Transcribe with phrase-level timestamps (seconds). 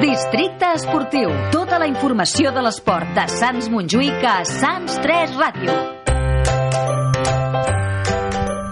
[0.00, 1.30] Districte Esportiu.
[1.52, 5.74] Tota la informació de l'esport de Sants Montjuïc a Sants 3 Ràdio.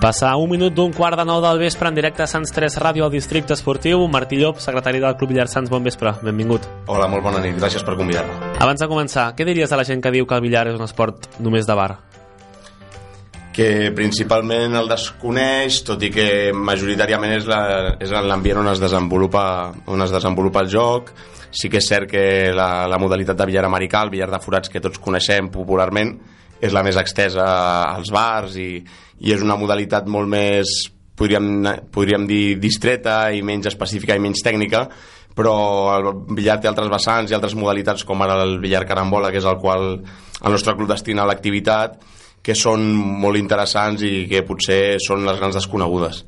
[0.03, 3.06] Passa un minut d'un quart de nou del vespre en directe a Sants 3 Ràdio
[3.06, 4.03] al Districte Esportiu.
[4.11, 6.66] Martí Llop, secretari del Club Billar Sants, bon vespre, benvingut.
[6.90, 8.56] Hola, molt bona nit, gràcies per convidar-me.
[8.58, 10.88] Abans de començar, què diries a la gent que diu que el billar és un
[10.88, 11.92] esport només de bar?
[13.53, 18.80] Que principalment el desconeix, tot i que majoritàriament és la- és en l'ambient on es
[18.80, 21.10] desenvolupa on es desenvolupa el joc.
[21.50, 24.70] Sí que és cert que la, la modalitat de billar americà, el billar de forats
[24.72, 26.14] que tots coneixem popularment,
[26.62, 27.44] és la més extesa
[27.92, 28.82] als bars i,
[29.20, 30.72] i és una modalitat molt més,
[31.14, 34.86] podríem, podríem dir, distreta i menys específica i menys tècnica,
[35.36, 35.52] però
[35.98, 39.44] el billar té altres vessants i altres modalitats com ara el billar carambola, que és
[39.44, 42.00] el qual el nostre club destina a l'activitat,
[42.42, 42.84] que són
[43.23, 46.24] molt interessants i que potser són les grans desconegudes.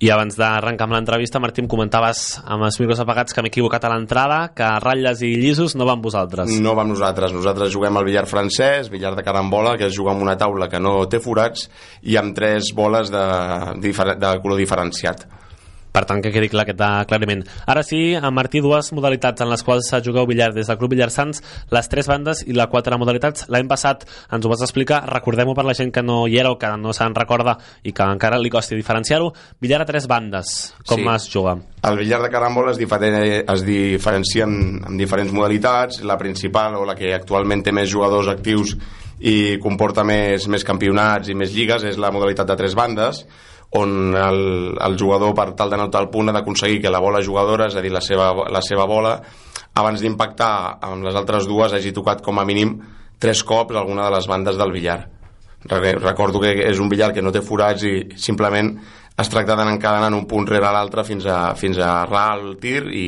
[0.00, 3.84] I abans d'arrencar amb l'entrevista, Martí, em comentaves amb els micros apagats que m'he equivocat
[3.84, 6.54] a l'entrada, que ratlles i llisos no van vosaltres.
[6.64, 10.24] No vam nosaltres, nosaltres juguem al billar francès, billar de carambola, que es juga amb
[10.24, 11.68] una taula que no té forats
[12.00, 13.26] i amb tres boles de,
[13.84, 15.26] de color diferenciat.
[15.92, 17.42] Per tant, que quedi clar aquest aclariment.
[17.66, 21.10] Ara sí, a Martí, dues modalitats en les quals jugueu billar des del Club Billar
[21.10, 23.48] Sants, les tres bandes i la quatre modalitats.
[23.50, 26.58] L'any passat ens ho vas explicar, recordem-ho per la gent que no hi era o
[26.58, 29.32] que no se'n recorda i que encara li costi diferenciar-ho.
[29.60, 31.08] Billar a tres bandes, com Sí.
[31.14, 31.56] es juga?
[31.82, 36.02] El billar de carambola es, diferen, es diferencia en, en diferents modalitats.
[36.04, 38.76] La principal, o la que actualment té més jugadors actius
[39.20, 43.26] i comporta més, més campionats i més lligues, és la modalitat de tres bandes,
[43.78, 44.40] on el,
[44.82, 47.76] el jugador, per tal de notar el punt, ha d'aconseguir que la bola jugadora, és
[47.78, 49.12] a dir, la seva, la seva bola,
[49.78, 52.80] abans d'impactar amb les altres dues, hagi tocat com a mínim
[53.20, 54.98] tres cops alguna de les bandes del billar.
[55.70, 58.72] Re- Recordo que és un billar que no té forats i simplement
[59.20, 62.86] es tracta d'anar encadenant un punt rere l'altre fins a, fins a errar el tir
[62.90, 63.06] i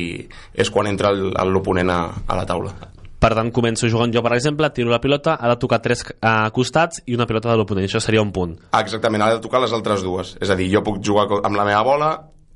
[0.53, 2.75] és quan entra l'oponent a, a la taula.
[3.23, 6.31] Per tant, començo jugant jo, per exemple, tiro la pilota, ha de tocar tres eh,
[6.51, 7.85] costats i una pilota de l'oponent.
[7.87, 8.57] Això seria un punt.
[8.73, 10.33] Ah, exactament, ha de tocar les altres dues.
[10.43, 12.09] És a dir, jo puc jugar amb la meva bola,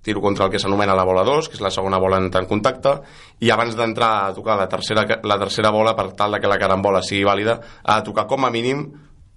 [0.03, 2.51] tiro contra el que s'anomena la bola 2, que és la segona bola en en
[2.51, 2.97] contacte,
[3.39, 7.01] i abans d'entrar a tocar la tercera, la tercera bola, per tal que la carambola
[7.01, 8.83] sigui vàlida, ha de tocar com a mínim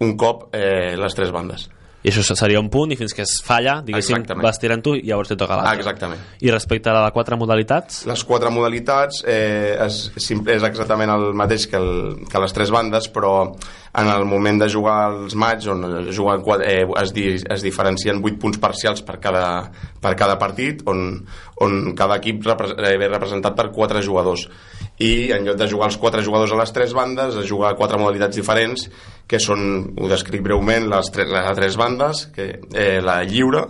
[0.01, 1.71] un cop eh, les tres bandes.
[2.03, 4.45] I això seria un punt i fins que es falla, diguéssim, Exactament.
[4.47, 5.83] vas tirant tu i llavors te toca l'altre.
[5.83, 6.21] exactament.
[6.41, 11.35] I respecte a la de quatre modalitats, Les quatre modalitats eh, és, és exactament el
[11.37, 13.55] mateix que, el, que les tres bandes, però
[13.93, 15.85] en el moment de jugar els match, on
[16.15, 21.27] juguen, eh, es, di, es diferencien 8 punts parcials per cada, per cada partit, on,
[21.61, 24.49] on cada equip repre, eh, ve representat per quatre jugadors.
[25.01, 28.37] I en lloc de jugar els quatre jugadors a les tres bandes, a quatre modalitats
[28.37, 28.89] diferents,
[29.27, 29.63] que són,
[29.97, 33.65] ho descric breument, les, tre, les tres bandes, que, eh, la lliure,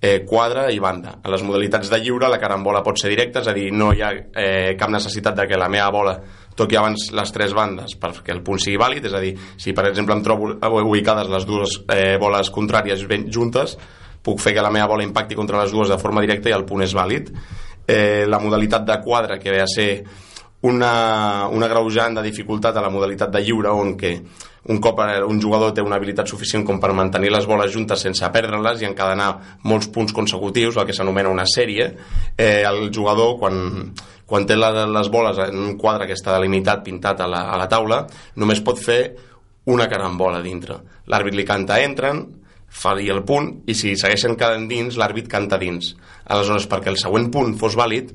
[0.00, 1.18] eh, quadre i banda.
[1.22, 4.02] A les modalitats de lliure la carambola pot ser directa, és a dir, no hi
[4.02, 6.14] ha eh, cap necessitat de que la meva bola
[6.56, 9.86] toqui abans les tres bandes perquè el punt sigui vàlid, és a dir, si per
[9.88, 10.52] exemple em trobo
[10.82, 13.76] ubicades les dues eh, boles contràries ben juntes,
[14.22, 16.66] puc fer que la meva bola impacti contra les dues de forma directa i el
[16.68, 17.30] punt és vàlid.
[17.88, 19.90] Eh, la modalitat de quadre, que ve a ser
[20.62, 24.12] una, una greujant de dificultat a la modalitat de lliure on que
[24.68, 28.02] un cop eh, un jugador té una habilitat suficient com per mantenir les boles juntes
[28.04, 29.30] sense perdre-les i encadenar
[29.64, 31.88] molts punts consecutius, el que s'anomena una sèrie,
[32.36, 33.94] eh, el jugador quan,
[34.26, 37.68] quan té les boles en un quadre que està delimitat, pintat a la, a la
[37.68, 38.04] taula,
[38.36, 39.00] només pot fer
[39.70, 40.76] una carambola dintre.
[41.08, 42.26] L'àrbit li canta entren,
[42.70, 45.94] fa dir el punt, i si segueixen quedant dins, l'àrbit canta dins.
[46.28, 48.12] Aleshores, perquè el següent punt fos vàlid,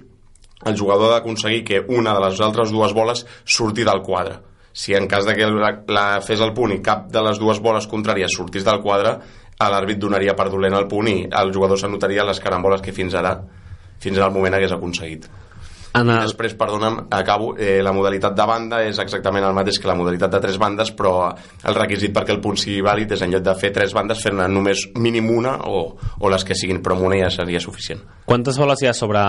[0.63, 4.39] el jugador ha d'aconseguir que una de les altres dues boles surti del quadre.
[4.75, 7.61] Si en cas de que la, la fes el punt i cap de les dues
[7.63, 9.17] boles contràries sortís del quadre,
[9.59, 13.37] l'àrbit donaria per dolent el punt i el jugador s'anotaria les caramboles que fins ara
[14.03, 15.27] fins al moment hagués aconseguit.
[15.95, 19.87] en el, després, perdona'm, acabo, eh, la modalitat de banda és exactament el mateix que
[19.87, 21.29] la modalitat de tres bandes, però
[21.63, 24.49] el requisit perquè el punt sigui vàlid és en lloc de fer tres bandes, fer-ne
[24.51, 25.85] només mínim una o,
[26.19, 28.03] o les que siguin, però amb una ja seria suficient.
[28.25, 29.23] quantes boles hi ha sobre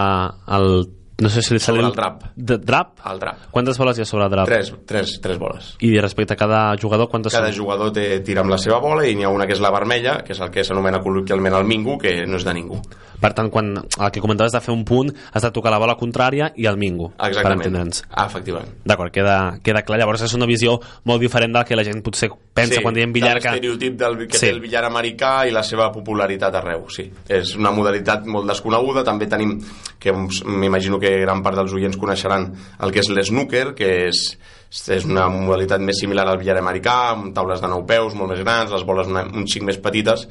[0.59, 0.73] el...
[1.19, 2.25] No sé si li Sobre sale el drap.
[2.37, 2.99] De, drap?
[3.09, 3.47] El drap.
[3.51, 4.51] Quantes boles hi ha sobre el drap?
[4.51, 5.71] Tres, tres, tres boles.
[5.81, 7.57] I respecte a cada jugador, quantes Cada són?
[7.63, 10.19] jugador té, tira amb la seva bola i n'hi ha una que és la vermella,
[10.27, 12.83] que és el que s'anomena col·loquialment el mingo, que no és de ningú.
[13.21, 15.97] Per tant, quan el que comentaves de fer un punt, has de tocar la bola
[15.97, 17.63] contrària i el mingo, per Exactament.
[17.67, 18.03] entendre'ns.
[18.11, 18.75] Ah, efectivament.
[18.85, 19.99] D'acord, queda, queda clar.
[20.01, 23.39] Llavors és una visió molt diferent del que la gent potser pensa quan diem billar
[23.41, 23.49] que...
[23.51, 24.47] l'estereotip del, que Sí.
[24.47, 27.11] té el billar americà i la seva popularitat arreu, sí.
[27.29, 29.57] És una modalitat molt desconeguda, també tenim,
[29.99, 32.51] que m'imagino que gran part dels oients coneixeran
[32.83, 34.39] el que és l'snooker, que és,
[34.93, 38.43] és una modalitat més similar al billar americà, amb taules de 9 peus, molt més
[38.45, 40.29] grans, les boles una, un xic més petites,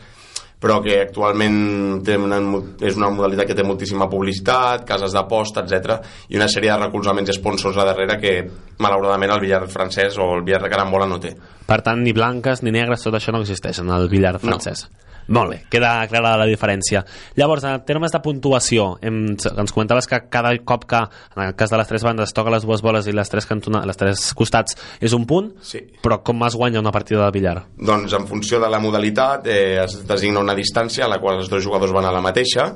[0.65, 2.39] però que actualment té una,
[2.81, 5.99] és una modalitat que té moltíssima publicitat, cases d'aposta, etc
[6.33, 8.35] i una sèrie de recolzaments i sponsors a darrere que
[8.81, 11.35] malauradament el billar francès o el billar de carambola no té.
[11.65, 14.87] Per tant, ni blanques ni negres, tot això no existeix en el billar francès.
[14.89, 15.01] No.
[15.27, 17.01] Molt bé, queda clara la diferència.
[17.39, 21.01] Llavors, en termes de puntuació, hem, ens comentaves que cada cop que,
[21.35, 23.81] en el cas de les tres bandes, toca les dues boles i les tres, cantona,
[23.89, 25.81] les tres costats és un punt, sí.
[26.03, 27.57] però com es guanya una partida de billar?
[27.77, 31.49] Doncs en funció de la modalitat eh, es designa una distància a la qual els
[31.49, 32.69] dos jugadors van a la mateixa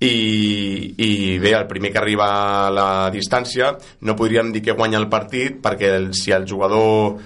[0.00, 2.30] i, i bé, el primer que arriba
[2.66, 3.74] a la distància
[4.06, 7.18] no podríem dir que guanya el partit perquè el, si el jugador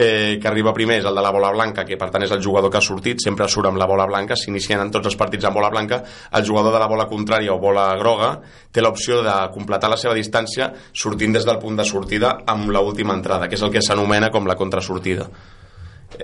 [0.00, 2.40] eh, que arriba primer és el de la bola blanca, que per tant és el
[2.40, 5.44] jugador que ha sortit, sempre surt amb la bola blanca, s'inicien en tots els partits
[5.44, 6.00] amb bola blanca,
[6.32, 8.32] el jugador de la bola contrària o bola groga
[8.72, 13.12] té l'opció de completar la seva distància sortint des del punt de sortida amb l'última
[13.12, 15.28] entrada, que és el que s'anomena com la contrasortida.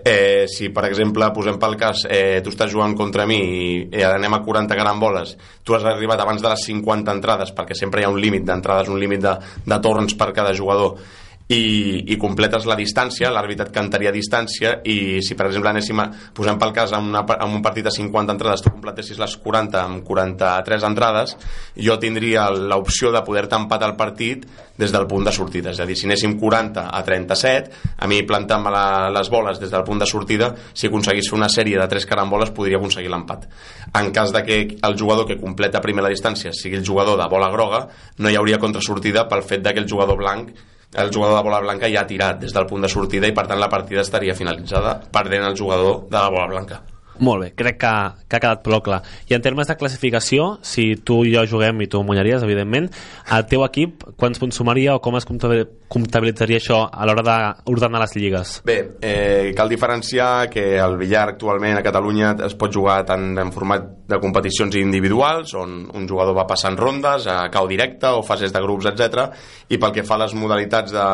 [0.04, 4.02] Eh, si per exemple posem pel cas eh, tu estàs jugant contra mi i eh,
[4.04, 8.04] anem a 40 caramboles tu has arribat abans de les 50 entrades perquè sempre hi
[8.04, 10.98] ha un límit d'entrades un límit de, de torns per cada jugador
[11.48, 16.08] i, i completes la distància, l'àrbitre et cantaria distància i si per exemple anéssim a,
[16.34, 19.78] posem pel cas en, una, en un partit de 50 entrades tu completessis les 40
[19.78, 21.36] amb 43 entrades
[21.78, 24.42] jo tindria l'opció de poder-te empatar el partit
[24.76, 28.20] des del punt de sortida, és a dir, si anéssim 40 a 37, a mi
[28.26, 28.84] plantant-me la,
[29.14, 32.52] les boles des del punt de sortida si aconseguís fer una sèrie de 3 caramboles
[32.52, 33.46] podria aconseguir l'empat.
[33.94, 37.30] En cas de que el jugador que completa primer la distància sigui el jugador de
[37.30, 37.86] bola groga
[38.18, 40.52] no hi hauria contrasortida pel fet que el jugador blanc
[40.96, 43.46] el jugador de bola blanca ja ha tirat des del punt de sortida i per
[43.46, 46.82] tant la partida estaria finalitzada perdent el jugador de la bola blanca
[47.18, 47.92] molt bé, crec que,
[48.28, 49.00] que ha quedat prou clar.
[49.30, 52.90] I en termes de classificació, si tu i jo juguem i tu munyaries, evidentment,
[53.32, 58.16] el teu equip quants punts sumaria o com es comptabilitzaria això a l'hora d'ordenar les
[58.18, 58.56] lligues?
[58.68, 63.52] Bé, eh, cal diferenciar que el billar actualment a Catalunya es pot jugar tant en
[63.54, 68.52] format de competicions individuals, on un jugador va passant rondes, a cau directe o fases
[68.54, 69.26] de grups, etc.
[69.68, 71.06] I pel que fa a les modalitats de,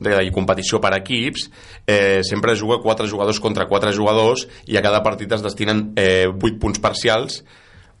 [0.00, 1.46] de, de competició per equips,
[1.86, 5.92] eh, sempre es juga quatre jugadors contra quatre jugadors i a cada partit es destinen
[5.94, 7.44] eh, 8 punts parcials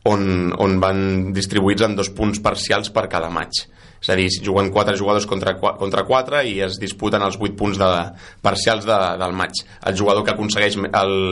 [0.06, 3.66] on, on van distribuïts en dos punts parcials per cada maig
[4.02, 7.80] és a dir, juguen 4 jugadors contra, contra 4 i es disputen els 8 punts
[7.80, 7.90] de,
[8.44, 9.64] parcials de, del maig.
[9.88, 10.78] El jugador que aconsegueix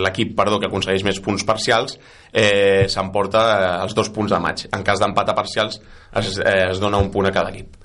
[0.07, 1.99] l'equip perdó, que aconsegueix més punts parcials
[2.33, 4.67] eh, s'emporta eh, els dos punts de maig.
[4.73, 7.84] En cas d'empat a parcials es, eh, es dona un punt a cada equip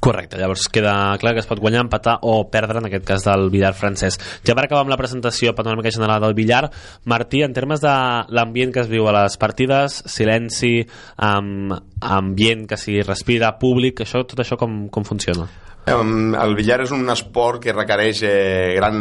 [0.00, 3.48] Correcte, llavors queda clar que es pot guanyar, empatar o perdre, en aquest cas del
[3.54, 4.18] billar francès.
[4.46, 6.64] Ja per acabar amb la presentació panoràmica general del billar,
[7.04, 7.94] Martí, en termes de
[8.34, 10.80] l'ambient que es viu a les partides, silenci,
[11.16, 15.46] amb ambient que s'hi respira, públic, això, tot això com, com funciona?
[15.86, 18.96] El billar és un esport que requereix eh, gran,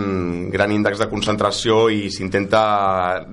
[0.53, 2.61] gran índex de concentració i s'intenta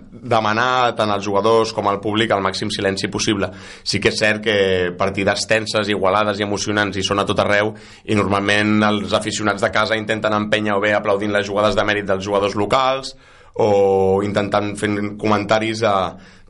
[0.09, 3.51] demanar tant als jugadors com al públic el màxim silenci possible.
[3.85, 4.57] Sí que és cert que
[4.97, 7.75] partides tenses, igualades i emocionants hi són a tot arreu
[8.09, 12.09] i normalment els aficionats de casa intenten empènyer o bé aplaudint les jugades de mèrit
[12.09, 13.13] dels jugadors locals
[13.61, 15.97] o intentant fent comentaris a,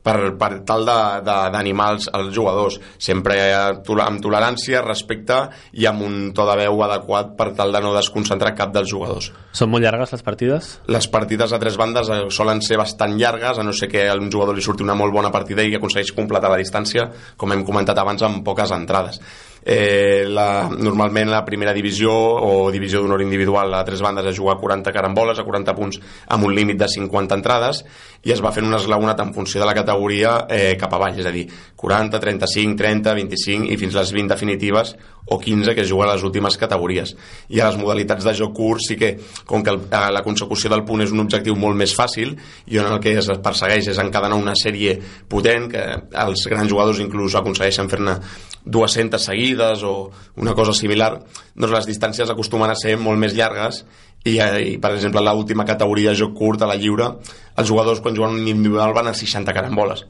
[0.03, 2.79] per, per tal d'animar els, els jugadors.
[3.01, 5.39] Sempre amb tolerància, respecte
[5.79, 9.31] i amb un to de veu adequat per tal de no desconcentrar cap dels jugadors.
[9.55, 10.69] Són molt llargues les partides?
[10.91, 14.17] Les partides a tres bandes eh, solen ser bastant llargues a no ser que a
[14.19, 17.07] un jugador li surti una molt bona partida i aconsegueix completar la distància
[17.37, 19.21] com hem comentat abans amb poques entrades.
[19.65, 24.57] Eh, la, normalment la primera divisió o divisió d'honor individual a tres bandes es juga
[24.57, 26.01] a 40 caramboles, a 40 punts
[26.35, 27.79] amb un límit de 50 entrades
[28.23, 31.27] i es va fent un esglaonat en funció de la categoria eh, cap avall, és
[31.27, 31.43] a dir
[31.79, 34.93] 40, 35, 30, 25 i fins les 20 definitives
[35.25, 37.13] o 15 que es juguen a les últimes categories.
[37.51, 39.13] I a les modalitats de joc curt sí que
[39.47, 42.35] com que el, la consecució del punt és un objectiu molt més fàcil
[42.71, 44.95] i on el que es persegueix és encadenar una sèrie
[45.29, 45.83] potent que
[46.23, 48.17] els grans jugadors inclús aconsegueixen fer-ne
[48.63, 51.17] 200 seguides o una cosa similar,
[51.55, 53.83] doncs les distàncies acostumen a ser molt més llargues
[54.23, 57.09] i, eh, i per exemple, a l'última categoria joc curt a la lliure,
[57.57, 60.05] els jugadors quan juguen un individual van a 60 caramboles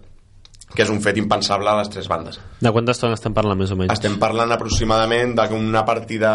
[0.74, 2.40] que és un fet impensable a les tres bandes.
[2.58, 3.94] De quanta estona estem parlant més o menys?
[3.94, 6.32] Estem parlant aproximadament d'una partida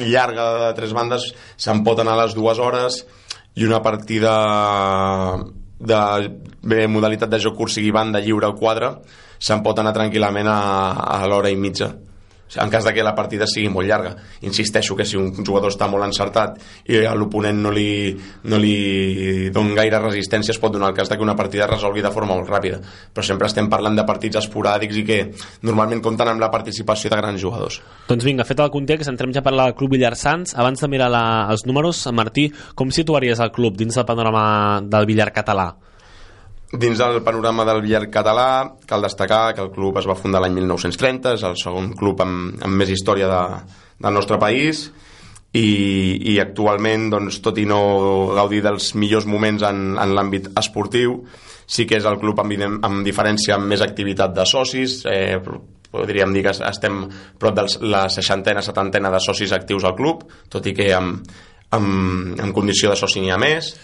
[0.00, 3.04] llarga de tres bandes se'n pot anar a les dues hores
[3.54, 4.32] i una partida
[5.78, 6.00] de
[6.62, 8.90] bé, modalitat de joc curt sigui banda lliure o quadre
[9.38, 10.58] se'n pot anar tranquil·lament a,
[11.20, 11.92] a l'hora i mitja
[12.54, 14.14] en cas de que la partida sigui molt llarga
[14.46, 19.72] insisteixo que si un jugador està molt encertat i l'oponent no li, no li don
[19.74, 22.34] gaire resistència es pot donar el cas de que una partida es resolgui de forma
[22.34, 22.78] molt ràpida.
[23.12, 25.18] Però sempre estem parlant de partits esporàdics i que
[25.66, 27.80] normalment compten amb la participació de grans jugadors.
[28.08, 30.90] Doncs vinga, fet el context, entrem ja a parlar del Club Villar Sants abans de
[30.92, 35.72] mirar la, els números, Martí com situaries el club dins del panorama del billar català?
[36.72, 40.56] Dins del panorama del billar català, cal destacar que el club es va fundar l'any
[40.58, 43.42] 1930, és el segon club amb, amb més història de,
[44.02, 44.88] del nostre país,
[45.56, 45.68] i,
[46.32, 47.80] i actualment, doncs, tot i no
[48.34, 51.20] gaudir dels millors moments en, en l'àmbit esportiu,
[51.66, 55.38] sí que és el club amb, amb diferència amb més activitat de socis, eh,
[55.90, 57.04] podríem dir que estem
[57.38, 61.22] prop de la seixantena, setantena de socis actius al club, tot i que amb,
[61.78, 63.76] amb, amb condició de soci n'hi ha més,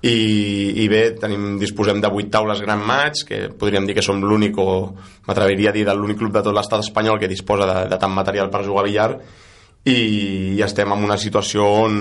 [0.00, 4.22] i, i bé, tenim, disposem de 8 taules Gran Maig, que podríem dir que som
[4.24, 4.94] l'únic, o
[5.28, 8.48] m'atreviria a dir l'únic club de tot l'estat espanyol que disposa de, de tant material
[8.48, 9.10] per jugar a billar,
[9.84, 9.98] i,
[10.56, 12.00] i estem en una situació on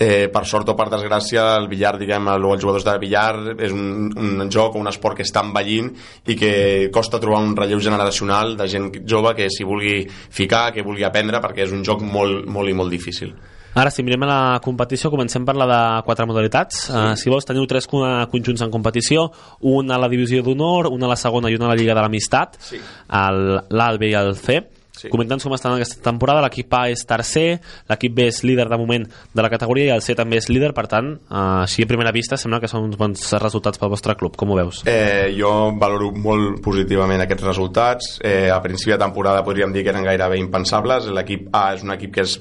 [0.00, 3.74] eh, per sort o per desgràcia el billar, diguem, el, els jugadors de billar és
[3.74, 5.90] un, un joc o un esport que està envellint
[6.30, 6.52] i que
[6.94, 11.42] costa trobar un relleu generacional de gent jove que s'hi vulgui ficar, que vulgui aprendre
[11.42, 13.34] perquè és un joc molt, molt i molt difícil
[13.74, 16.86] Ara, si mirem a la competició, comencem per la de quatre modalitats.
[16.88, 16.96] Sí.
[16.96, 19.28] Uh, si vols, teniu tres conjunts en competició,
[19.70, 22.02] un a la divisió d'honor, un a la segona i una a la Lliga de
[22.02, 22.82] l'Amistat, sí.
[23.08, 24.60] l'A, i el C.
[25.00, 25.08] Sí.
[25.08, 26.42] Comenta'ns com estan aquesta temporada.
[26.44, 30.02] L'equip A és tercer, l'equip B és líder de moment de la categoria i el
[30.04, 32.98] C també és líder, per tant, eh, així a primera vista sembla que són uns
[33.00, 34.36] bons resultats pel vostre club.
[34.36, 34.82] Com ho veus?
[34.90, 38.10] Eh, jo valoro molt positivament aquests resultats.
[38.20, 41.08] Eh, a principi de temporada podríem dir que eren gairebé impensables.
[41.16, 42.36] L'equip A és un equip que és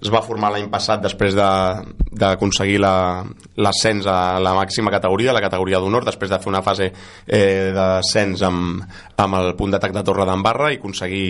[0.00, 6.06] es va formar l'any passat després d'aconseguir l'ascens a la màxima categoria, la categoria d'honor,
[6.08, 8.80] després de fer una fase eh, d'ascens amb,
[9.20, 11.26] amb el punt d'atac de Torre d'Embarra i aconseguir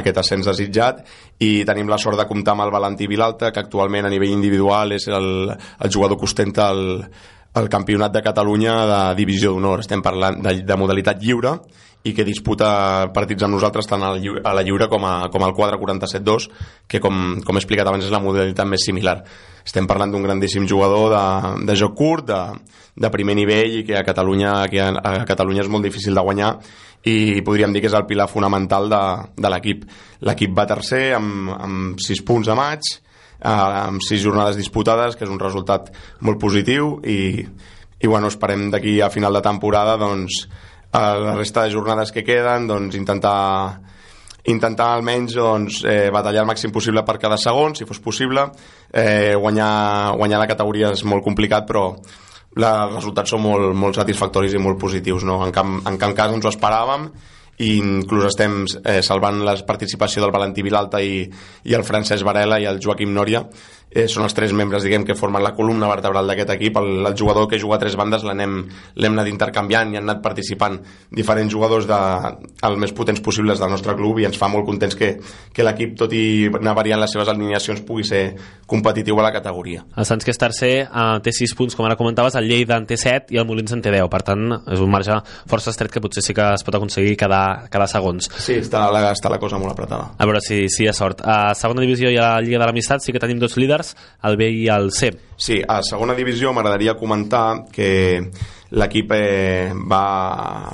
[0.00, 1.04] aquest ascens desitjat.
[1.38, 4.96] I tenim la sort de comptar amb el Valentí Vilalta que actualment a nivell individual
[4.98, 7.04] és el, el jugador que ostenta el,
[7.54, 9.86] el campionat de Catalunya de divisió d'honor.
[9.86, 11.60] Estem parlant de, de modalitat lliure
[12.08, 12.68] i que disputa
[13.14, 16.48] partits amb nosaltres tant a la lliure com, a, com al quadre 47-2
[16.88, 19.18] que com, com he explicat abans és la modalitat més similar.
[19.64, 21.24] Estem parlant d'un grandíssim jugador de,
[21.68, 22.42] de joc curt de,
[22.96, 26.24] de primer nivell i que a Catalunya, que a, a Catalunya és molt difícil de
[26.24, 26.54] guanyar
[27.08, 29.02] i podríem dir que és el pilar fonamental de,
[29.38, 29.84] de l'equip.
[30.26, 32.96] L'equip va tercer amb, amb 6 punts a maig
[33.38, 35.92] eh, amb 6 jornades disputades que és un resultat
[36.26, 37.44] molt positiu i,
[38.00, 40.46] i bueno, esperem d'aquí a final de temporada doncs,
[40.92, 43.80] a la resta de jornades que queden doncs, intentar
[44.48, 48.46] intentar almenys doncs, eh, batallar el màxim possible per cada segon, si fos possible.
[48.92, 51.90] Eh, guanyar, guanyar la categoria és molt complicat, però
[52.56, 55.24] els resultats són molt, molt satisfactoris i molt positius.
[55.24, 55.42] No?
[55.44, 57.10] En, cap, en cap cas ens ho esperàvem
[57.58, 61.24] i inclús estem eh, salvant la participació del Valentí Vilalta i,
[61.64, 63.42] i el Francesc Varela i el Joaquim Nòria
[63.90, 66.78] eh, són els tres membres diguem que formen la columna vertebral d'aquest equip.
[66.80, 68.58] El, el jugador que juga a tres bandes l'hem
[69.08, 70.78] anat intercanviant i han anat participant
[71.10, 71.98] diferents jugadors de,
[72.68, 75.14] els més potents possibles del nostre club i ens fa molt contents que,
[75.54, 78.22] que l'equip tot i anar variant les seves alineacions pugui ser
[78.68, 79.84] competitiu a la categoria.
[79.96, 82.88] El Sants que és tercer eh, té 6 punts com ara comentaves, el Lleida en
[82.88, 85.16] té 7 i el Molins en té 10 per tant és un marge
[85.48, 88.28] força estret que potser sí que es pot aconseguir cada, cada segons.
[88.38, 90.12] Sí, està la, està la cosa molt apretada.
[90.18, 91.22] A veure si, si hi ha sort.
[91.24, 93.94] A segona divisió i a la Lliga de l'Amistat sí que tenim dos líders
[94.28, 95.12] el B i el C.
[95.36, 97.90] Sí, a segona divisió m'agradaria comentar que
[98.78, 100.72] l'equip eh, va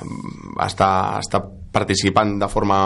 [0.65, 1.43] estar, estar
[1.75, 2.79] participant de forma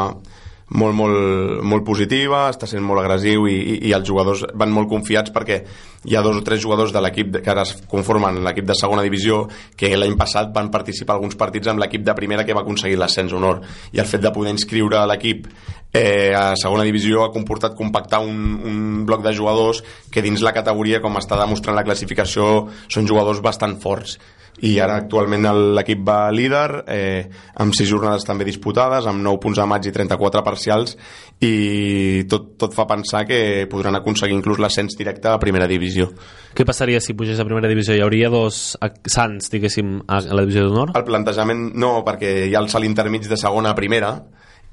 [0.69, 4.89] molt, molt, molt positiva, està sent molt agressiu i, i, i els jugadors van molt
[4.91, 5.63] confiats perquè
[6.05, 9.03] hi ha dos o tres jugadors de l'equip que ara es conformen l'equip de segona
[9.05, 9.41] divisió
[9.75, 13.33] que l'any passat van participar alguns partits amb l'equip de primera que va aconseguir l'ascens
[13.33, 13.63] honor.
[13.91, 15.47] I el fet de poder inscriure l'equip
[15.91, 19.81] eh, a segona divisió ha comportat compactar un, un bloc de jugadors
[20.13, 24.19] que dins la categoria, com està demostrant la classificació, són jugadors bastant forts
[24.65, 27.29] i ara actualment l'equip va líder eh,
[27.63, 30.97] amb 6 jornades també disputades amb 9 punts a maig i 34 parcials
[31.39, 36.09] i tot, tot fa pensar que podran aconseguir inclús l'ascens directe a primera divisió
[36.55, 37.95] Què passaria si pugés a primera divisió?
[37.95, 38.75] Hi hauria dos
[39.07, 40.95] sants, diguéssim, a la divisió d'honor?
[40.97, 44.15] El plantejament no, perquè hi ha el salt intermig de segona a primera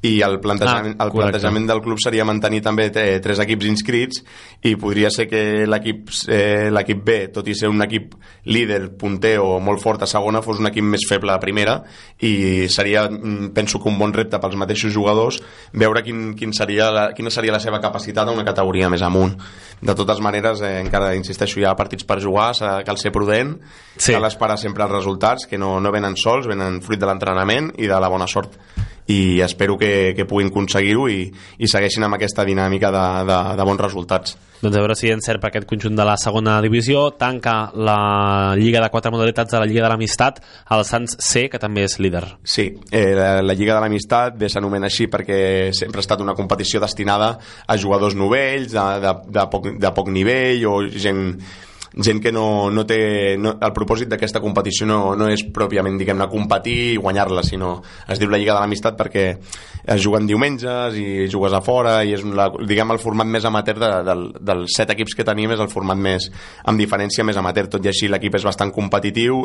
[0.04, 4.22] i el plantejament, ah, el plantejament del club seria mantenir també tres equips inscrits
[4.68, 8.14] i podria ser que l'equip eh, l'equip B, tot i ser un equip
[8.52, 11.78] líder, punter o molt fort a segona fos un equip més feble a primera
[12.20, 15.40] i seria, mm, penso que un bon repte pels mateixos jugadors
[15.72, 19.34] veure quin, quin seria la, quina seria la seva capacitat a una categoria més amunt.
[19.80, 22.52] De totes maneres, eh, encara insisteixo, hi ha partits per jugar,
[22.84, 23.56] cal ser prudent
[23.96, 24.12] sí.
[24.12, 27.88] cal esperar sempre els resultats que no, no venen sols, venen fruit de l'entrenament i
[27.88, 28.60] de la bona sort
[29.06, 31.20] i espero que, que puguin aconseguir-ho i,
[31.58, 34.36] i segueixin amb aquesta dinàmica de, de, de bons resultats.
[34.56, 38.80] Doncs a veure si encert per aquest conjunt de la segona divisió tanca la Lliga
[38.82, 40.40] de quatre modalitats de la Lliga de l'Amistat
[40.72, 42.24] el Sants C, que també és líder.
[42.42, 45.38] Sí, eh, la, la Lliga de l'Amistat bé s'anomena així perquè
[45.76, 47.36] sempre ha estat una competició destinada
[47.66, 51.22] a jugadors novells, de, de, de, poc, de poc nivell o gent
[51.96, 56.28] gent que no, no té no, el propòsit d'aquesta competició no, no és pròpiament diguem-ne
[56.28, 59.26] competir i guanyar-la sinó es diu la Lliga de l'Amistat perquè
[59.86, 63.78] es juguen diumenges i jugues a fora i és la, diguem el format més amateur
[63.78, 64.16] de, de,
[64.48, 66.26] dels set equips que tenim és el format més
[66.66, 67.70] amb diferència més amateur.
[67.70, 69.44] Tot i així l'equip és bastant competitiu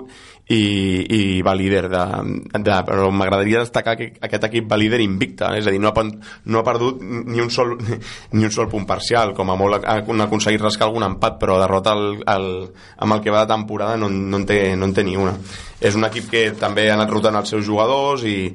[0.50, 2.04] i, i va líder de,
[2.58, 6.06] de, però m'agradaria destacar que aquest equip va líder invicte és a dir, no ha,
[6.46, 7.76] no ha perdut ni un sol,
[8.36, 11.94] ni un sol punt parcial com a molt ha aconseguit rascar algun empat però derrota
[11.98, 12.41] el, el,
[12.98, 15.34] amb el que va de temporada no, no, en té, no en té ni una.
[15.82, 18.52] És un equip que també ha anat rotant els seus jugadors i,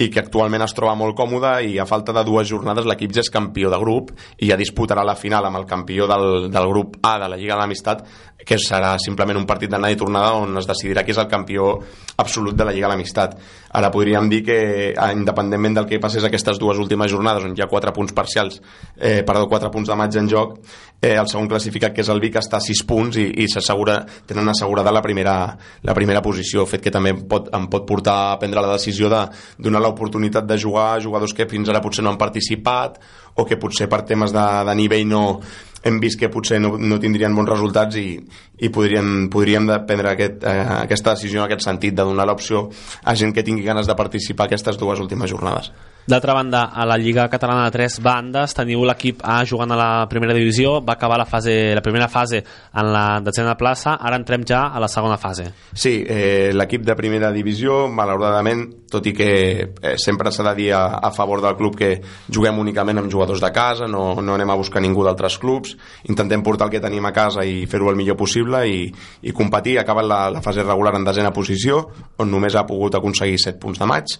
[0.00, 3.20] i que actualment es troba molt còmode i a falta de dues jornades l'equip ja
[3.24, 6.96] és campió de grup i ja disputarà la final amb el campió del, del grup
[7.04, 8.04] A de la Lliga de l'Amistat
[8.46, 11.72] que serà simplement un partit d'anada i tornada on es decidirà qui és el campió
[12.20, 13.36] absolut de la Lliga de l'Amistat.
[13.72, 14.58] Ara podríem dir que,
[14.90, 18.60] eh, independentment del que passés aquestes dues últimes jornades, on hi ha 4 punts parcials,
[18.96, 20.58] eh, perdó, 4 punts de maig en joc,
[21.00, 24.04] eh, el segon classificat, que és el Vic, està a 6 punts i, i s'assegura
[24.26, 28.38] tenen assegurada la primera, la primera posició, fet que també pot, em pot portar a
[28.38, 29.26] prendre la decisió de
[29.58, 33.00] donar l'oportunitat de jugar a jugadors que fins ara potser no han participat
[33.36, 35.40] o que potser per temes de, de nivell no,
[35.82, 38.18] hem vist que potser no, no tindrien bons resultats i,
[38.60, 42.66] i podríem, podríem prendre aquest, eh, aquesta decisió en aquest sentit de donar l'opció
[43.02, 45.72] a gent que tingui ganes de participar aquestes dues últimes jornades.
[46.06, 49.90] D'altra banda, a la Lliga Catalana de tres bandes teniu l'equip A jugant a la
[50.10, 54.44] primera divisió, va acabar la, fase, la primera fase en la detzena plaça, ara entrem
[54.48, 55.50] ja a la segona fase.
[55.74, 59.30] Sí, eh, l'equip de primera divisió, malauradament, tot i que
[59.70, 61.92] eh, sempre s'ha de dir a, a favor del club que
[62.32, 65.76] juguem únicament amb jugadors de casa, no, no anem a buscar ningú d'altres clubs,
[66.08, 68.86] intentem portar el que tenim a casa i fer-ho el millor possible i,
[69.22, 71.84] i competir, acaba la, la fase regular en desena posició,
[72.18, 74.18] on només ha pogut aconseguir 7 punts de maig,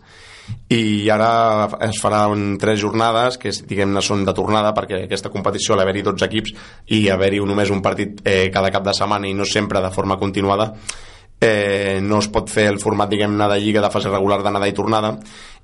[0.71, 5.85] i ara es faran tres jornades que diguem-ne són de tornada perquè aquesta competició al
[5.85, 6.54] haver-hi 12 equips
[6.95, 10.19] i haver-hi només un partit eh, cada cap de setmana i no sempre de forma
[10.19, 10.73] continuada
[11.40, 14.76] eh, no es pot fer el format diguem-ne de lliga de fase regular d'anada i
[14.76, 15.16] tornada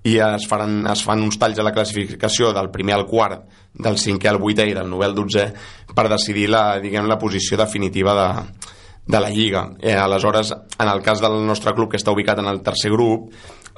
[0.07, 3.45] i es, faran, es fan uns talls a la classificació del primer al quart
[3.87, 5.47] del cinquè al vuitè i del novè al dotzè
[5.95, 8.28] per decidir la, diguem, la posició definitiva de,
[9.06, 9.71] de la Lliga.
[9.80, 13.32] Eh, aleshores, en el cas del nostre club, que està ubicat en el tercer grup,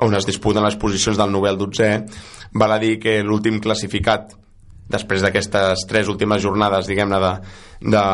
[0.04, 1.88] on es disputen les posicions del 9 al 12,
[2.54, 4.34] val a dir que l'últim classificat
[4.88, 7.32] després d'aquestes tres últimes jornades, diguem-ne, de,
[7.92, 8.04] de,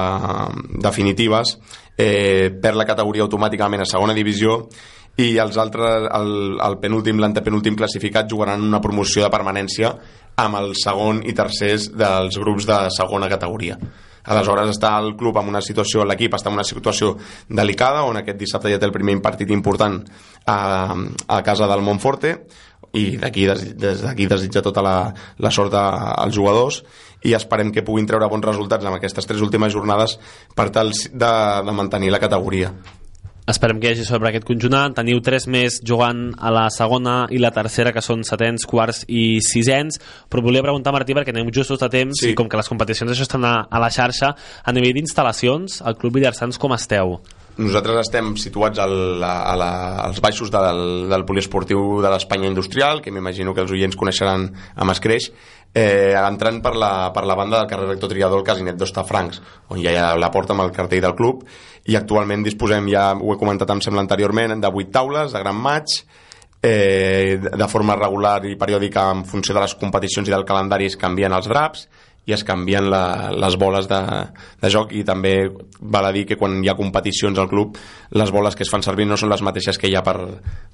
[0.82, 1.54] definitives,
[1.96, 4.64] eh, perd la categoria automàticament a segona divisió
[5.22, 9.92] i els altres, el, el penúltim, l'antepenúltim classificat jugaran una promoció de permanència
[10.42, 13.78] amb el segon i tercers dels grups de segona categoria.
[14.24, 17.12] Aleshores està el club en una situació, l'equip està en una situació
[17.46, 20.00] delicada, on aquest dissabte ja té el primer partit important
[20.46, 20.94] a,
[21.28, 22.36] a casa del Montforte,
[22.94, 24.96] i d'aquí des, des d'aquí desitja tota la,
[25.42, 26.82] la sort als jugadors
[27.26, 30.18] i esperem que puguin treure bons resultats amb aquestes tres últimes jornades
[30.54, 31.32] per tal de,
[31.66, 32.70] de mantenir la categoria.
[33.44, 34.94] Esperem que hi hagi sobre aquest conjuntant.
[34.96, 39.42] Teniu tres més jugant a la segona i la tercera, que són setens, quarts i
[39.44, 39.98] sisens.
[40.32, 42.32] Però volia preguntar, Martí, perquè anem justos de temps sí.
[42.32, 44.32] i com que les competicions això estan a, a la xarxa,
[44.64, 47.18] a nivell d'instal·lacions, al Club Villarsans com esteu?
[47.54, 49.68] Nosaltres estem situats al, a la,
[50.02, 54.90] als baixos del, del poliesportiu de l'Espanya Industrial, que m'imagino que els oients coneixeran amb
[54.90, 55.28] escreix,
[55.70, 59.38] eh, entrant per la, per la banda del carrer Rector Triador, el Casinet d'Ostafrancs,
[59.70, 61.44] on ja hi ha la porta amb el cartell del club,
[61.86, 65.60] i actualment disposem, ja ho he comentat em sembla anteriorment, de 8 taules de gran
[65.62, 65.94] maig,
[66.64, 70.98] eh, de forma regular i periòdica en funció de les competicions i del calendari es
[70.98, 71.86] canvien els draps,
[72.24, 74.00] i es canvien la, les boles de,
[74.62, 75.34] de joc i també
[75.80, 77.76] val a dir que quan hi ha competicions al club
[78.16, 80.16] les boles que es fan servir no són les mateixes que hi ha per,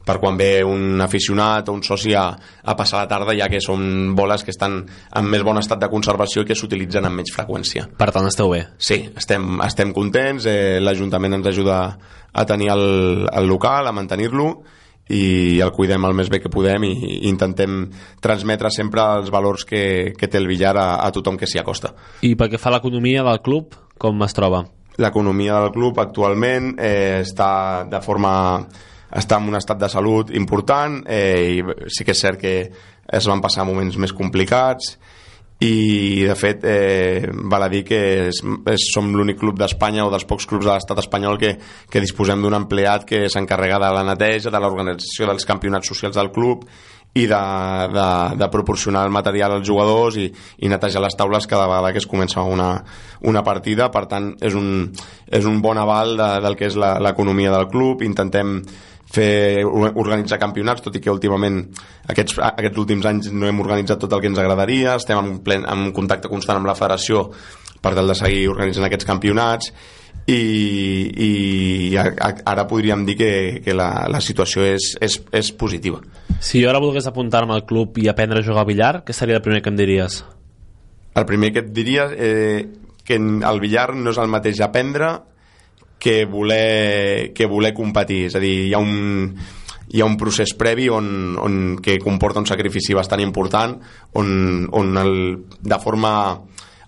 [0.06, 2.28] per quan ve un aficionat o un soci a,
[2.62, 5.90] a passar la tarda ja que són boles que estan en més bon estat de
[5.90, 7.88] conservació i que s'utilitzen amb menys freqüència.
[7.98, 8.64] Per tant esteu bé?
[8.78, 11.80] Sí, estem, estem contents, eh, l'Ajuntament ens ajuda
[12.30, 14.52] a tenir el, el local, a mantenir-lo
[15.10, 17.82] i el cuidem el més bé que podem i, i intentem
[18.22, 21.92] transmetre sempre els valors que, que té el billar a, a tothom que s'hi acosta.
[22.26, 24.62] I pel que fa a l'economia del club, com es troba?
[25.00, 27.50] L'economia del club actualment eh, està
[27.90, 28.32] de forma
[29.10, 32.54] està en un estat de salut important eh, i sí que és cert que
[33.10, 34.94] es van passar moments més complicats
[35.60, 37.98] i de fet eh, val a dir que
[38.30, 38.38] és,
[38.72, 41.50] és, som l'únic club d'Espanya o dels pocs clubs de l'estat espanyol que,
[41.90, 46.32] que disposem d'un empleat que s'encarrega de la neteja, de l'organització dels campionats socials del
[46.32, 46.64] club
[47.12, 47.42] i de,
[47.92, 50.28] de, de proporcionar el material als jugadors i,
[50.62, 52.70] i netejar les taules cada vegada que es comença una,
[53.26, 53.90] una partida.
[53.90, 54.86] Per tant és un,
[55.26, 58.06] és un bon aval de, del que és l'economia del club.
[58.06, 58.60] Intentem
[59.10, 61.62] fer, organitzar campionats, tot i que últimament
[62.10, 65.66] aquests, aquests últims anys no hem organitzat tot el que ens agradaria, estem en, plen,
[65.66, 67.28] en contacte constant amb la federació
[67.80, 69.72] per tal de seguir organitzant aquests campionats
[70.30, 70.40] i,
[71.26, 73.30] i ara podríem dir que,
[73.64, 76.02] que la, la situació és, és, és positiva.
[76.40, 79.40] Si jo ara volgués apuntar-me al club i aprendre a jugar a billar, què seria
[79.40, 80.20] el primer que em diries?
[81.18, 82.68] El primer que et diria eh,
[83.04, 85.16] que el billar no és el mateix aprendre
[86.00, 88.24] que voler, que voler competir.
[88.30, 89.34] És a dir, hi ha un,
[89.92, 93.76] hi ha un procés previ on, on, que comporta un sacrifici bastant important
[94.18, 95.14] on, on el,
[95.60, 96.12] de forma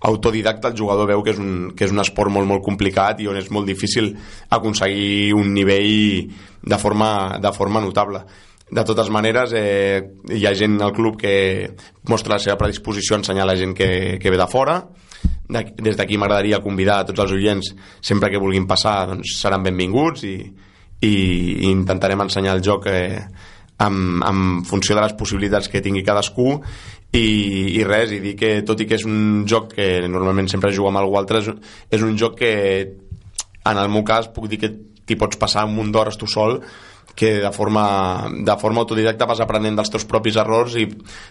[0.03, 3.29] autodidacta el jugador veu que és, un, que és un esport molt, molt complicat i
[3.31, 4.13] on és molt difícil
[4.51, 8.25] aconseguir un nivell de forma, de forma notable.
[8.73, 10.01] De totes maneres, eh,
[10.33, 11.35] hi ha gent al club que
[12.09, 14.79] mostra la seva predisposició a ensenyar la gent que, que ve de fora.
[15.49, 20.23] Des d'aquí m'agradaria convidar a tots els oients, sempre que vulguin passar, doncs seran benvinguts
[20.25, 20.37] i,
[21.03, 21.13] i,
[21.71, 23.19] intentarem ensenyar el joc eh,
[23.83, 26.57] en, en funció de les possibilitats que tingui cadascú.
[27.13, 27.27] I,
[27.77, 30.89] i res, i dir que tot i que és un joc que normalment sempre jugo
[30.89, 31.51] amb algú altre, és,
[31.93, 32.53] és un joc que
[33.69, 34.73] en el meu cas puc dir que
[35.05, 36.61] t'hi pots passar un munt d'hores tu sol
[37.15, 40.87] que de forma, de forma autodidacta vas aprenent dels teus propis errors i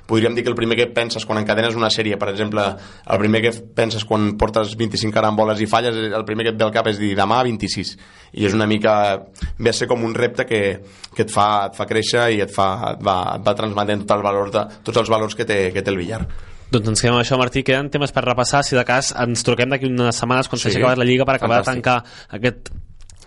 [0.08, 2.66] podríem dir que el primer que penses quan encadenes una sèrie, per exemple,
[3.06, 6.68] el primer que penses quan portes 25 caramboles i falles, el primer que et ve
[6.68, 7.96] al cap és dir demà 26
[8.38, 8.94] i és una mica
[9.58, 10.62] ve a ser com un repte que,
[11.16, 14.18] que et, fa, et fa créixer i et, fa, et, va, et va transmetent tot
[14.20, 16.24] el valor de, tots els valors que té, que té el billar.
[16.72, 17.66] Doncs ens quedem amb això, Martí.
[17.68, 18.62] Queden temes per repassar.
[18.64, 21.60] Si de cas ens truquem d'aquí unes setmanes quan s'hagi acabat la Lliga per acabar
[21.66, 21.82] Fantàstic.
[21.84, 22.72] de tancar aquest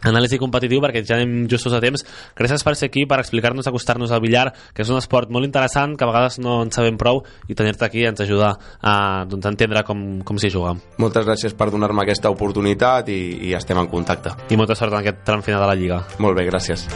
[0.05, 2.05] anàlisi competitiu perquè ja anem justos a temps.
[2.39, 5.97] Gràcies per ser aquí, per explicar-nos, acostar-nos al billar que és un esport molt interessant
[5.99, 8.95] que a vegades no en sabem prou i tenir-te aquí ens ajuda a
[9.29, 10.75] doncs, entendre com, com s'hi juga.
[11.03, 14.35] Moltes gràcies per donar-me aquesta oportunitat i, i estem en contacte.
[14.51, 16.03] I molta sort en aquest tram final de la Lliga.
[16.23, 16.89] Molt bé, gràcies